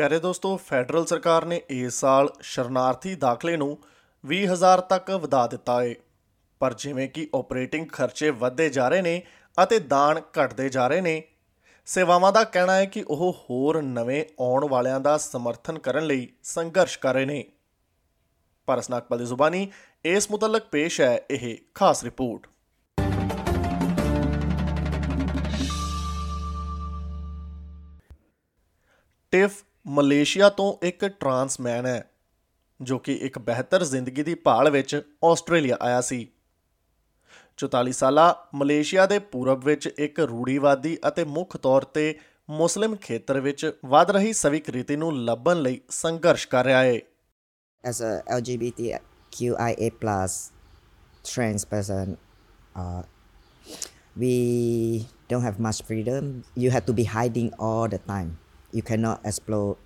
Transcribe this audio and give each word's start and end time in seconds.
ਪਿਆਰੇ 0.00 0.18
ਦੋਸਤੋ 0.18 0.56
ਫੈਡਰਲ 0.56 1.06
ਸਰਕਾਰ 1.06 1.44
ਨੇ 1.44 1.60
ਇਸ 1.70 1.94
ਸਾਲ 1.94 2.28
ਸ਼ਰਨਾਰਥੀ 2.42 3.14
ਦਾਖਲੇ 3.14 3.56
ਨੂੰ 3.56 3.76
20000 4.24 4.80
ਤੱਕ 4.88 5.10
ਵਧਾ 5.10 5.46
ਦਿੱਤਾ 5.46 5.74
ਹੈ 5.82 5.94
ਪਰ 6.60 6.74
ਜਿਵੇਂ 6.74 7.08
ਕਿ 7.08 7.26
ਆਪਰੇਟਿੰਗ 7.34 7.86
ਖਰਚੇ 7.88 8.30
ਵਧਦੇ 8.30 8.68
ਜਾ 8.70 8.88
ਰਹੇ 8.88 9.02
ਨੇ 9.02 9.22
ਅਤੇ 9.58 9.78
ਦਾਨ 9.78 10.20
ਘਟਦੇ 10.38 10.68
ਜਾ 10.68 10.86
ਰਹੇ 10.88 11.00
ਨੇ 11.00 11.22
ਸੇਵਾਵਾਂ 11.86 12.32
ਦਾ 12.32 12.44
ਕਹਿਣਾ 12.44 12.76
ਹੈ 12.76 12.84
ਕਿ 12.84 13.04
ਉਹ 13.08 13.32
ਹੋਰ 13.40 13.82
ਨਵੇਂ 13.82 14.24
ਆਉਣ 14.40 14.68
ਵਾਲਿਆਂ 14.68 15.00
ਦਾ 15.00 15.16
ਸਮਰਥਨ 15.18 15.78
ਕਰਨ 15.78 16.06
ਲਈ 16.06 16.28
ਸੰਘਰਸ਼ 16.42 16.98
ਕਰ 16.98 17.14
ਰਹੇ 17.14 17.24
ਨੇ 17.24 17.44
ਪਰ 18.68 18.82
ਨਾਕਪਲ 18.90 19.18
ਦੀ 19.18 19.26
ਜ਼ੁਬਾਨੀ 19.26 19.66
ਇਸ 20.04 20.30
ਮੁਤਲਕ 20.30 20.68
ਪੇਸ਼ 20.70 21.00
ਹੈ 21.00 21.16
ਇਹ 21.30 21.56
ਖਾਸ 21.74 22.04
ਰਿਪੋਰਟ 22.04 22.46
ਟਿਫ 29.32 29.62
ਮਲੇਸ਼ੀਆ 29.86 30.48
ਤੋਂ 30.48 30.86
ਇੱਕ 30.86 31.04
ਟਰਾਂਸਮੈਨ 31.04 31.86
ਹੈ 31.86 32.10
ਜੋ 32.82 32.98
ਕਿ 32.98 33.14
ਇੱਕ 33.14 33.38
ਬਿਹਤਰ 33.38 33.84
ਜ਼ਿੰਦਗੀ 33.84 34.22
ਦੀ 34.22 34.34
ਭਾਲ 34.34 34.70
ਵਿੱਚ 34.70 35.02
ਆਸਟ੍ਰੇਲੀਆ 35.24 35.76
ਆਇਆ 35.80 36.00
ਸੀ 36.00 36.28
44 37.64 37.90
ਸਾਲਾ 37.90 38.48
ਮਲੇਸ਼ੀਆ 38.54 39.06
ਦੇ 39.06 39.18
ਪੂਰਬ 39.18 39.64
ਵਿੱਚ 39.64 39.86
ਇੱਕ 39.86 40.20
ਰੂੜੀਵਾਦੀ 40.20 40.98
ਅਤੇ 41.08 41.24
ਮੁੱਖ 41.24 41.56
ਤੌਰ 41.56 41.82
ਤੇ 41.84 42.18
ਮੁਸਲਿਮ 42.50 42.96
ਖੇਤਰ 42.96 43.40
ਵਿੱਚ 43.40 43.72
ਵੱਧ 43.84 44.10
ਰਹੀ 44.10 44.32
ਸਵੀਕ੍ਰਿਤੀ 44.32 44.96
ਨੂੰ 44.96 45.24
ਲੱਭਣ 45.24 45.56
ਲਈ 45.56 45.80
ਸੰਘਰਸ਼ 45.90 46.48
ਕਰ 46.48 46.64
ਰਿਹਾ 46.64 46.82
ਹੈ 46.82 46.98
as 47.84 48.02
a 48.02 49.90
plus 50.00 50.52
trans 51.24 51.66
person 51.66 52.14
ah 52.76 53.02
we 54.18 55.04
don't 55.30 55.44
have 55.44 55.54
much 55.60 55.82
freedom 55.82 56.40
you 56.58 56.70
have 56.70 56.82
to 56.86 56.92
be 56.92 57.06
hiding 57.06 57.50
all 57.60 57.88
the 57.88 57.96
time 57.96 58.34
you 58.72 58.82
cannot 58.82 59.20
explore 59.24 59.76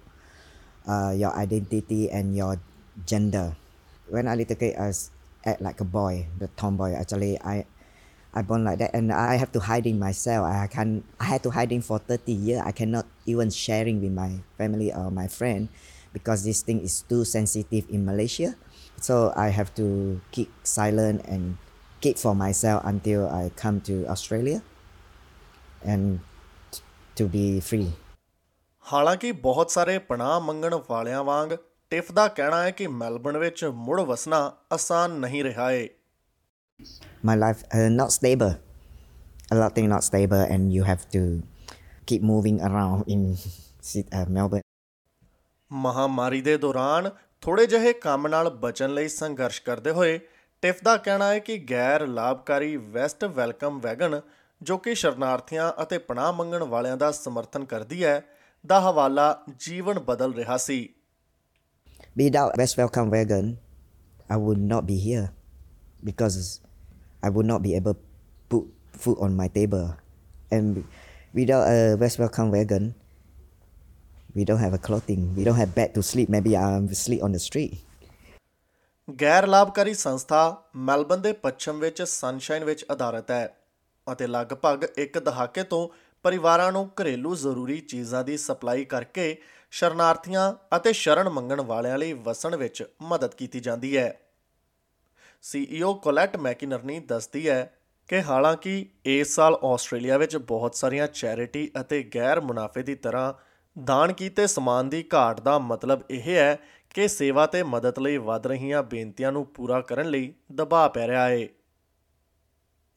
uh, 0.86 1.12
your 1.16 1.32
identity 1.34 2.10
and 2.10 2.36
your 2.36 2.60
gender. 3.06 3.56
When 4.08 4.28
I 4.28 4.34
little 4.34 4.56
kid, 4.56 4.76
I 4.76 4.92
act 5.44 5.60
like 5.60 5.80
a 5.80 5.88
boy, 5.88 6.26
the 6.38 6.48
tomboy. 6.56 6.92
Actually, 6.92 7.40
I 7.40 7.66
I 8.34 8.42
born 8.42 8.64
like 8.64 8.78
that, 8.78 8.92
and 8.92 9.12
I 9.12 9.36
have 9.36 9.52
to 9.52 9.60
hiding 9.60 9.98
myself. 9.98 10.44
I 10.46 10.66
can 10.66 11.04
I 11.20 11.24
had 11.24 11.42
to 11.44 11.50
hide 11.50 11.72
in 11.72 11.82
for 11.82 11.98
thirty 11.98 12.32
years. 12.32 12.62
I 12.64 12.72
cannot 12.72 13.06
even 13.26 13.50
sharing 13.50 14.02
with 14.02 14.12
my 14.12 14.42
family 14.58 14.92
or 14.92 15.10
my 15.10 15.28
friend 15.28 15.68
because 16.12 16.44
this 16.44 16.62
thing 16.62 16.80
is 16.80 17.02
too 17.06 17.24
sensitive 17.24 17.88
in 17.88 18.04
Malaysia. 18.04 18.54
So 19.00 19.32
I 19.36 19.48
have 19.48 19.74
to 19.74 20.20
keep 20.30 20.50
silent 20.62 21.24
and 21.26 21.58
keep 22.00 22.18
for 22.18 22.34
myself 22.34 22.82
until 22.84 23.28
I 23.28 23.50
come 23.56 23.80
to 23.88 24.06
Australia 24.06 24.62
and 25.82 26.20
to 27.14 27.26
be 27.26 27.60
free. 27.60 27.92
ਹਾਲਾਂਕਿ 28.86 29.32
ਬਹੁਤ 29.32 29.70
ਸਾਰੇ 29.70 29.98
ਪਨਾਹ 29.98 30.40
ਮੰਗਣ 30.40 30.74
ਵਾਲਿਆਂ 30.88 31.22
ਵਾਂਗ 31.24 31.52
Tiff 31.90 32.12
ਦਾ 32.12 32.26
ਕਹਿਣਾ 32.28 32.62
ਹੈ 32.62 32.70
ਕਿ 32.70 32.86
ਮੈਲਬਨ 32.86 33.36
ਵਿੱਚ 33.38 33.64
ਮੁੜ 33.64 34.00
ਵਸਣਾ 34.00 34.40
ਆਸਾਨ 34.72 35.10
ਨਹੀਂ 35.10 35.44
ਰਿਹਾ 35.44 35.70
ਹੈ 35.70 35.86
my 37.24 37.36
life 37.36 37.62
not 37.90 38.10
stable 38.10 38.52
a 39.52 39.54
lot 39.54 39.74
thing 39.74 39.88
not 39.88 40.02
stable 40.02 40.36
and 40.36 40.72
you 40.72 40.84
have 40.84 40.98
to 41.12 41.40
keep 42.06 42.22
moving 42.22 42.60
around 42.60 43.08
in 43.08 43.36
Melbourne 44.30 44.60
ਮਹਾਮਾਰੀ 45.70 46.40
ਦੇ 46.40 46.56
ਦੌਰਾਨ 46.56 47.10
ਥੋੜੇ 47.40 47.66
ਜਿਹੇ 47.66 47.92
ਕੰਮ 47.92 48.26
ਨਾਲ 48.28 48.50
ਬਚਣ 48.50 48.90
ਲਈ 48.90 49.08
ਸੰਘਰਸ਼ 49.08 49.62
ਕਰਦੇ 49.62 49.90
ਹੋਏ 49.90 50.18
ਟਿਫ 50.62 50.82
ਦਾ 50.84 50.96
ਕਹਿਣਾ 50.96 51.32
ਹੈ 51.32 51.38
ਕਿ 51.38 51.58
ਗੈਰ 51.70 52.06
ਲਾਭਕਾਰੀ 52.06 52.76
ਵੈਸਟ 52.76 53.24
ਵੈਲਕਮ 53.24 53.80
ਵੈਗਨ 53.80 54.20
ਜੋ 54.62 54.78
ਕਿ 54.78 54.94
ਸ਼ਰਨਾਰਥੀਆਂ 54.94 55.72
ਅਤੇ 55.82 55.98
ਪਨਾਹ 55.98 56.32
ਮੰਗਣ 56.32 56.62
ਵਾਲਿਆਂ 56.64 56.96
ਦਾ 56.96 57.10
ਸਮਰਥਨ 57.12 57.64
ਕਰਦੀ 57.64 58.04
ਹੈ 58.04 58.22
ਦਾ 58.64 58.80
ਹਵਾਲਾ 58.80 59.44
ਜੀਵਨ 59.60 59.98
ਬਦਲ 59.98 60.34
ਰਿਹਾ 60.34 60.56
ਸੀ 60.56 60.88
without 62.16 62.46
West 62.58 62.78
Welcome 62.78 63.10
Wagon 63.10 63.54
I 64.30 64.40
would 64.40 64.58
not 64.58 64.84
be 64.84 64.98
here 65.00 65.26
because 66.04 66.38
I 67.24 67.30
would 67.30 67.46
not 67.46 67.60
be 67.60 67.72
able 67.72 67.94
put 68.50 68.68
food 68.98 69.18
on 69.18 69.34
my 69.34 69.48
table 69.48 69.88
and 70.52 70.78
ਵੀਡਾ 71.34 71.64
a 71.64 71.96
West 71.96 72.20
Welcome 72.20 72.50
Wagon 72.50 72.90
we 74.36 74.44
don't 74.44 74.60
have 74.60 74.74
a 74.74 74.78
clothing 74.78 75.28
we 75.36 75.44
don't 75.44 75.58
have 75.58 75.70
bed 75.76 75.92
to 75.94 76.00
sleep 76.02 76.30
maybe 76.30 76.54
I 76.54 76.74
am 76.76 76.86
sleep 76.94 77.22
on 77.22 77.32
the 77.32 77.36
street 77.36 77.74
ਗੈਰ 79.08 79.46
ਲਾਭਕਾਰੀ 79.46 79.94
ਸੰਸਥਾ 79.94 80.62
Melbourne 80.76 81.20
ਦੇ 81.20 81.32
ਪੱਛਮ 81.32 81.78
ਵਿੱਚ 81.78 82.02
sunshine 82.02 82.64
ਵਿੱਚ 82.64 82.84
ਅਧਾਰਿਤ 82.92 83.30
ਹੈ 83.30 83.46
ਅਤੇ 84.06 84.26
ਲਗਭਗ 84.26 84.84
ਇੱਕ 84.98 85.18
ਦਹਾਕੇ 85.18 85.62
ਤੋਂ 85.62 85.88
ਪਰਿਵਾਰਾਂ 86.24 86.70
ਨੂੰ 86.72 86.88
ਘਰੇਲੂ 87.00 87.34
ਜ਼ਰੂਰੀ 87.34 87.78
ਚੀਜ਼ਾਂ 87.80 88.22
ਦੀ 88.24 88.36
ਸਪਲਾਈ 88.36 88.84
ਕਰਕੇ 88.84 89.36
ਸ਼ਰਨਾਰਥੀਆਂ 89.72 90.52
ਅਤੇ 90.76 90.92
ਸ਼ਰਨ 90.92 91.28
ਮੰਗਣ 91.28 91.60
ਵਾਲਿਆਂ 91.60 91.98
ਲਈ 91.98 92.12
ਵਸਣ 92.24 92.56
ਵਿੱਚ 92.56 92.84
ਮਦਦ 93.02 93.34
ਕੀਤੀ 93.34 93.60
ਜਾਂਦੀ 93.60 93.96
ਹੈ 93.96 94.12
ਸੀਈਓ 95.44 95.92
ਕੋਲੈਟ 95.94 96.36
ਮੈਕਿਨਰਨੀ 96.36 96.98
ਦੱਸਦੀ 97.00 97.48
ਹੈ 97.48 97.64
ਕਿ 98.10 98.22
ਹਾਲਾਂਕਿ 98.22 98.84
ਇਸ 99.06 99.34
ਸਾਲ 99.34 99.58
ਆਸਟ੍ਰੇਲੀਆ 99.64 100.18
ਵਿੱਚ 100.18 100.36
ਬਹੁਤ 100.36 100.74
ਸਾਰੀਆਂ 100.74 101.06
ਚੈਰਿਟੀ 101.06 101.70
ਅਤੇ 101.80 102.02
ਗੈਰ 102.14 102.40
ਮੁਨਾਫੇ 102.40 102.82
ਦੀ 102.82 102.94
ਤਰ੍ਹਾਂ 102.94 103.32
ਦਾਨ 103.76 104.12
ਕੀਤੇ 104.12 104.46
ਸਮਾਨ 104.46 104.88
ਦੀ 104.88 105.04
ਘਾਟ 105.14 105.40
ਦਾ 105.40 105.58
ਮਤਲਬ 105.58 106.02
ਇਹ 106.10 106.34
ਹੈ 106.34 106.56
ਕਿ 106.94 107.08
ਸੇਵਾ 107.08 107.46
ਤੇ 107.46 107.62
ਮਦਦ 107.62 107.98
ਲਈ 107.98 108.16
ਵੱਧ 108.16 108.46
ਰਹੀਆਂ 108.46 108.82
ਬੇਨਤੀਆਂ 108.82 109.32
ਨੂੰ 109.32 109.44
ਪੂਰਾ 109.46 109.80
ਕਰਨ 109.80 110.10
ਲਈ 110.10 110.32
ਦਬਾਅ 110.52 110.88
ਪੈ 110.88 111.06
ਰਿਹਾ 111.06 111.28
ਹੈ 111.28 111.46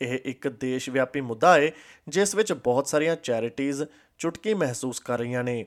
ਇਹ 0.01 0.19
ਇੱਕ 0.25 0.47
ਦੇਸ਼ 0.47 0.89
ਵਿਆਪੀ 0.89 1.21
ਮੁੱਦਾ 1.21 1.53
ਹੈ 1.55 1.71
ਜਿਸ 2.09 2.35
ਵਿੱਚ 2.35 2.53
ਬਹੁਤ 2.53 2.87
ਸਾਰੀਆਂ 2.87 3.15
ਚੈਰਿਟੀਜ਼ 3.15 3.83
ਚੁਟਕੀ 4.19 4.53
ਮਹਿਸੂਸ 4.53 4.99
ਕਰ 4.99 5.19
ਰਹੀਆਂ 5.19 5.43
ਨੇ 5.43 5.65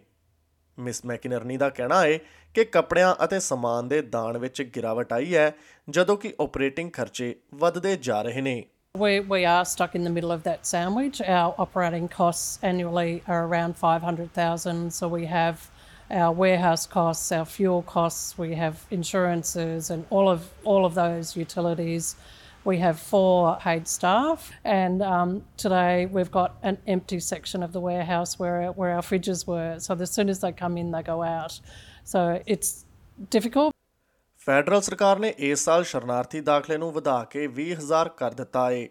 ਮਿਸ 0.79 1.05
ਮੈਕਿਨਰਨੀ 1.05 1.57
ਦਾ 1.57 1.69
ਕਹਿਣਾ 1.69 2.03
ਹੈ 2.03 2.19
ਕਿ 2.55 2.65
ਕੱਪੜਿਆਂ 2.65 3.15
ਅਤੇ 3.25 3.41
ਸਮਾਨ 3.41 3.89
ਦੇ 3.89 4.01
ਦਾਨ 4.03 4.39
ਵਿੱਚ 4.39 4.63
ਗਿਰਾਵਟ 4.77 5.13
ਆਈ 5.13 5.35
ਹੈ 5.35 5.53
ਜਦੋਂ 5.91 6.17
ਕਿ 6.17 6.35
ਆਪਰੇਟਿੰਗ 6.41 6.91
ਖਰਚੇ 6.93 7.35
ਵੱਧਦੇ 7.55 7.97
ਜਾ 7.97 8.23
ਰਹੇ 8.23 8.41
ਨੇ 8.41 8.63
We, 8.95 9.21
we 9.21 9.45
are 9.47 9.65
stuck 9.65 9.93
in 9.95 10.03
the 10.03 10.11
middle 10.11 10.33
of 10.33 10.41
that 10.43 10.67
sandwich. 10.67 11.21
Our 11.23 11.55
operating 11.65 12.09
costs 12.09 12.59
annually 12.61 13.23
are 13.29 13.47
around 13.47 13.77
500,000. 13.77 14.91
So 14.91 15.09
we 15.09 15.27
have 15.27 15.69
our 16.13 16.33
warehouse 16.33 16.87
costs, 16.87 17.31
our 17.31 17.45
fuel 17.45 17.83
costs, 17.83 18.37
we 18.37 18.49
have 18.55 18.81
insurances 18.91 19.91
and 19.91 20.05
all 20.11 20.29
of 20.29 20.49
all 20.65 20.85
of 20.85 20.97
those 20.97 21.37
utilities. 21.37 22.17
We 22.65 22.77
have 22.79 22.99
four 23.01 23.57
paid 23.59 23.89
staff, 23.89 24.51
and 24.65 25.03
um, 25.03 25.43
today 25.57 26.05
we've 26.07 26.31
got 26.31 26.57
an 26.63 26.77
empty 26.87 27.19
section 27.19 27.63
of 27.63 27.73
the 27.73 27.81
warehouse 27.81 28.39
where 28.39 28.63
our, 28.63 28.73
where 28.73 28.95
our 28.95 29.01
fridges 29.01 29.47
were. 29.47 29.79
So 29.79 29.95
as 29.95 30.11
soon 30.11 30.29
as 30.29 30.41
they 30.41 30.53
come 30.53 30.77
in, 30.77 30.91
they 30.91 31.03
go 31.03 31.23
out. 31.23 31.59
So 32.05 32.43
it's 32.47 32.85
difficult. 33.31 33.73
Federal 34.41 34.81
ਸਰਕਾਰ 34.81 35.19
ਨੇ 35.19 35.33
ਇਸ 35.39 35.65
ਸਾਲ 35.65 35.83
ਸ਼ਰਨਾਰਥੀ 35.85 36.41
ਦਾਖਲੇ 36.41 36.77
ਨੂੰ 36.79 36.93
ਵਧਾ 36.93 37.23
ਕੇ 37.31 37.47
20000 37.57 38.09
ਕਰ 38.17 38.35
ਦਿੱਤਾ 38.35 38.71
ਏ 38.71 38.89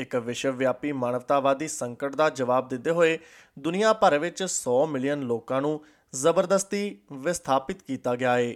ਇੱਕ 0.00 0.16
ਵਿਸ਼ਵ 0.16 0.56
ਵਿਆਪੀ 0.56 0.92
ਮਾਨਵਤਾਵਾਦੀ 0.92 1.68
ਸੰਕਟ 1.68 2.16
ਦਾ 2.16 2.28
ਜਵਾਬ 2.30 2.68
ਦਿੰਦੇ 2.68 2.90
ਹੋਏ 2.90 3.18
ਦੁਨੀਆ 3.58 3.92
ਭਰ 4.02 4.18
ਵਿੱਚ 4.18 4.42
100 4.42 4.74
ਮਿਲੀਅਨ 4.88 5.22
ਲੋਕਾਂ 5.26 5.60
ਨੂੰ 5.62 5.80
ਜ਼ਬਰਦਸਤੀ 6.14 6.84
ਵਿਸਥਾਪਿਤ 7.12 7.82
ਕੀਤਾ 7.82 8.14
ਗਿਆ 8.16 8.36
ਏ 8.38 8.54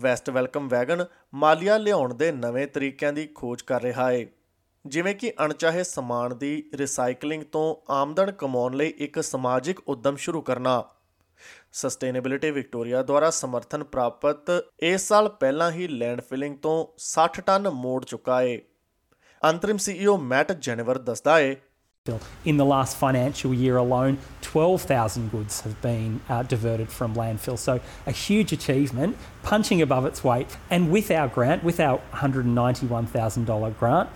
ਵੈਸਟ 0.00 0.30
ਵੈਲਕਮ 0.30 0.68
ਵੈਗਨ 0.68 1.04
ਮਾਲੀਆ 1.34 1.76
ਲਿਆਉਣ 1.78 2.14
ਦੇ 2.14 2.30
ਨਵੇਂ 2.32 2.66
ਤਰੀਕਿਆਂ 2.66 3.12
ਦੀ 3.12 3.26
ਖੋਜ 3.34 3.62
ਕਰ 3.62 3.82
ਰਿਹਾ 3.82 4.10
ਹੈ 4.10 4.26
ਜਿਵੇਂ 4.84 5.14
ਕਿ 5.14 5.32
ਅਣਚਾਹੇ 5.44 5.82
ਸਮਾਨ 5.82 6.36
ਦੀ 6.38 6.70
ਰੀਸਾਈਕਲਿੰਗ 6.74 7.42
ਤੋਂ 7.52 7.74
ਆਮਦਨ 7.92 8.30
ਕਮਾਉਣ 8.32 8.76
ਲਈ 8.76 8.92
ਇੱਕ 8.98 9.20
ਸਮਾਜਿਕ 9.20 9.80
ਉਦਮ 9.88 10.16
ਸ਼ੁਰੂ 10.16 10.40
ਕਰਨਾ 10.42 10.82
ਸਸਟੇਨੇਬਿਲਟੀ 11.72 12.50
ਵਿਕਟੋਰੀਆ 12.50 13.02
ਦੁਆਰਾ 13.02 13.30
ਸਮਰਥਨ 13.30 13.84
ਪ੍ਰਾਪਤ 13.84 14.50
ਇਸ 14.82 15.08
ਸਾਲ 15.08 15.28
ਪਹਿਲਾਂ 15.28 15.70
ਹੀ 15.70 15.88
ਲੈਂਡਫਿਲਿੰਗ 15.88 16.56
ਤੋਂ 16.56 16.76
60 17.06 17.44
ਟਨ 17.46 17.68
ਮੋੜ 17.68 18.04
ਚੁੱਕਾ 18.04 18.40
ਹੈ 18.40 18.58
ਅੰਤਰਿਮ 19.42 19.76
ਸੀਈਓ 19.76 20.16
ਮੈਟ 20.24 20.52
ਜੈਨਵਰ 20.52 20.98
ਦੱਸਦਾ 20.98 21.38
ਹੈ 21.38 21.54
In 22.44 22.56
the 22.56 22.64
last 22.64 22.96
financial 22.96 23.54
year 23.54 23.76
alone, 23.76 24.18
12,000 24.40 25.30
goods 25.30 25.60
have 25.60 25.80
been 25.80 26.20
uh, 26.28 26.42
diverted 26.42 26.88
from 26.88 27.14
landfill. 27.14 27.56
So, 27.56 27.78
a 28.06 28.10
huge 28.10 28.50
achievement, 28.50 29.16
punching 29.44 29.80
above 29.80 30.04
its 30.04 30.24
weight. 30.24 30.48
And 30.68 30.90
with 30.90 31.12
our 31.12 31.28
grant, 31.28 31.62
with 31.62 31.78
our 31.78 32.00
$191,000 32.12 33.78
grant, 33.78 34.10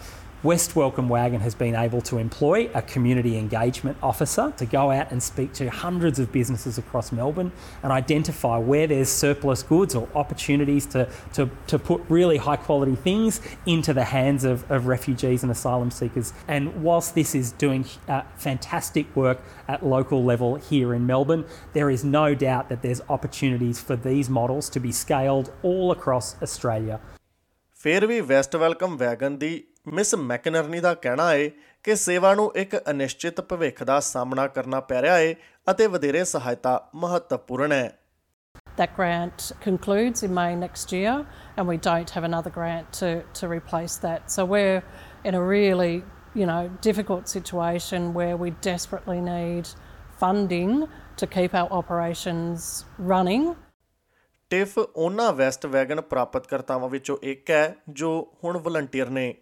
West 0.42 0.76
Welcome 0.76 1.08
Wagon 1.08 1.40
has 1.40 1.54
been 1.54 1.74
able 1.74 2.02
to 2.02 2.18
employ 2.18 2.70
a 2.74 2.82
community 2.82 3.38
engagement 3.38 3.96
officer 4.02 4.52
to 4.58 4.66
go 4.66 4.90
out 4.90 5.10
and 5.10 5.22
speak 5.22 5.54
to 5.54 5.70
hundreds 5.70 6.18
of 6.18 6.30
businesses 6.30 6.76
across 6.76 7.10
Melbourne 7.10 7.52
and 7.82 7.90
identify 7.90 8.58
where 8.58 8.86
there's 8.86 9.08
surplus 9.08 9.62
goods 9.62 9.94
or 9.94 10.06
opportunities 10.14 10.84
to, 10.86 11.08
to, 11.32 11.48
to 11.68 11.78
put 11.78 12.02
really 12.10 12.36
high 12.36 12.56
quality 12.56 12.96
things 12.96 13.40
into 13.64 13.94
the 13.94 14.04
hands 14.04 14.44
of, 14.44 14.70
of 14.70 14.86
refugees 14.86 15.42
and 15.42 15.50
asylum 15.50 15.90
seekers. 15.90 16.34
And 16.46 16.82
whilst 16.82 17.14
this 17.14 17.34
is 17.34 17.52
doing 17.52 17.86
uh, 18.06 18.20
fantastic 18.36 19.16
work 19.16 19.40
at 19.66 19.86
local 19.86 20.22
level 20.22 20.56
here 20.56 20.92
in 20.92 21.06
Melbourne, 21.06 21.46
there 21.72 21.88
is 21.88 22.04
no 22.04 22.34
doubt 22.34 22.68
that 22.68 22.82
there's 22.82 23.00
opportunities 23.08 23.80
for 23.80 23.96
these 23.96 24.28
models 24.28 24.68
to 24.70 24.80
be 24.80 24.92
scaled 24.92 25.50
all 25.62 25.90
across 25.90 26.40
Australia. 26.42 27.00
Fairway 27.72 28.20
West 28.20 28.54
Welcome 28.54 28.98
Wagon, 28.98 29.38
the 29.38 29.64
miss 29.88 30.14
McInerney 30.14 30.80
ਦਾ 30.80 30.92
ਕਹਿਣਾ 30.94 31.28
ਹੈ 31.30 31.48
ਕਿ 31.84 31.94
ਸੇਵਾ 31.96 32.34
ਨੂੰ 32.34 32.50
ਇੱਕ 32.56 32.76
ਅਨਿਸ਼ਚਿਤ 32.90 33.40
ਭਵਿੱਖ 33.40 33.82
ਦਾ 33.84 33.98
ਸਾਹਮਣਾ 34.00 34.46
ਕਰਨਾ 34.46 34.80
ਪੈ 34.80 35.02
ਰਿਹਾ 35.02 35.18
ਹੈ 35.18 35.34
ਅਤੇ 35.70 35.86
ਵਧੇਰੇ 35.86 36.24
ਸਹਾਇਤਾ 36.24 36.80
ਮਹੱਤਵਪੂਰਨ 36.94 37.72
ਹੈ 37.72 37.92
That 38.78 38.90
grant 38.96 39.44
concludes 39.60 40.22
in 40.22 40.32
May 40.34 40.54
next 40.54 40.90
year, 40.92 41.12
and 41.56 41.68
we 41.68 41.76
don't 41.78 42.10
have 42.10 42.24
another 42.24 42.50
grant 42.50 42.98
to, 42.98 43.08
to 43.38 43.48
replace 43.48 43.94
that. 44.02 44.26
So 44.28 44.44
we're 44.44 44.82
in 45.24 45.38
a 45.38 45.40
really, 45.42 45.94
you 46.34 46.48
know, 46.50 46.58
difficult 46.88 47.32
situation 47.36 48.10
where 48.18 48.36
we 48.36 48.50
desperately 48.66 49.16
need 49.22 49.70
funding 50.20 50.74
to 51.16 51.26
keep 51.28 51.54
our 51.54 51.72
operations 51.78 52.68
running. 53.14 53.48
Tiff 54.50 54.78
ਉਹਨਾਂ 54.78 55.32
West 55.32 55.66
wagon 55.66 56.00
ਪ੍ਰਾਪਤਕਰਤਾਵਾਂ 56.00 56.88
ਵਿੱਚੋਂ 56.88 57.16
ਇੱਕ 57.22 57.50
ਹੈ 57.50 57.64
ਜੋ 57.90 58.10
ਹੁਣ 58.44 58.58
volunteer 58.58 59.10
ਨੇ 59.10 59.34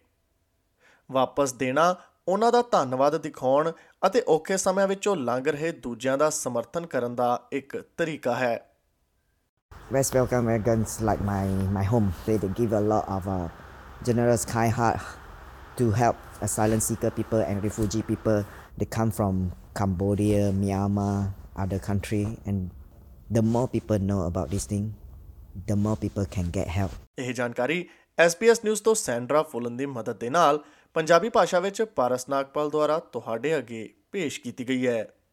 ਵਾਪਸ 1.10 1.52
ਦੇਣਾ 1.52 1.94
ਉਹਨਾਂ 2.28 2.52
ਦਾ 2.52 2.62
ਧੰਨਵਾਦ 2.72 3.16
ਦਿਖਾਉਣ 3.22 3.72
ਅਤੇ 4.06 4.22
ਔਖੇ 4.28 4.56
ਸਮਿਆਂ 4.56 4.88
ਵਿੱਚੋਂ 4.88 5.16
ਲੰਘ 5.16 5.48
ਰਹੇ 5.48 5.72
ਦੂਜਿਆਂ 5.72 6.18
ਦਾ 6.18 6.30
ਸਮਰਥਨ 6.30 6.86
ਕਰਨ 6.86 7.14
ਦਾ 7.14 7.48
ਇੱਕ 7.52 7.76
ਤਰੀਕਾ 7.96 8.34
ਹੈ 8.34 8.70
West 9.94 10.14
Belgian 10.14 10.40
Americans 10.44 10.92
like 11.06 11.22
my 11.28 11.40
my 11.72 11.82
home 11.88 12.06
they, 12.26 12.36
they 12.42 12.50
give 12.58 12.74
a 12.76 12.80
lot 12.92 13.08
of 13.16 13.26
a 13.32 13.38
generous 14.08 14.46
kind 14.52 14.72
heart 14.78 15.10
to 15.80 15.88
help 16.00 16.22
asylum 16.46 16.80
seeker 16.86 17.10
people 17.18 17.42
and 17.48 17.66
refugee 17.66 18.02
people 18.10 18.38
they 18.78 18.88
come 18.96 19.12
from 19.18 19.42
Cambodia, 19.80 20.46
Myanmar, 20.60 21.34
other 21.64 21.80
country 21.88 22.22
and 22.46 22.70
the 23.38 23.42
more 23.42 23.66
people 23.74 23.98
know 23.98 24.20
about 24.30 24.54
this 24.54 24.66
thing 24.72 24.86
the 25.66 25.76
more 25.86 25.96
people 26.06 26.30
can 26.38 26.50
get 26.58 26.72
help 26.78 26.96
ਇਹ 27.18 27.34
ਜਾਣਕਾਰੀ 27.34 27.88
SPS 28.26 28.60
news 28.64 28.82
ਤੋਂ 28.82 28.94
Sandra 28.94 29.42
ਫੁੱਲਨ 29.42 29.76
ਦੀ 29.76 29.86
ਮਦਦ 29.86 30.18
ਦੇ 30.18 30.30
ਨਾਲ 30.30 30.60
ਪੰਜਾਬੀ 30.96 31.28
ਭਾਸ਼ਾ 31.28 31.60
ਵਿੱਚ 31.60 31.82
ਪਾਰਸ 31.82 32.28
ਨਾਗਪਾਲ 32.28 32.70
ਦੁਆਰਾ 32.70 32.98
ਤੁਹਾਡੇ 32.98 33.56
ਅੱਗੇ 33.58 33.88
ਪੇਸ਼ 34.12 34.40
ਕੀਤੀ 34.40 34.68
ਗਈ 34.68 34.86
ਹੈ 34.86 35.06